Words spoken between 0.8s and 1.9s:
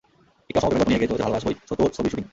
নিয়ে এগিয়ে চলেছে ভালোবাসবই তো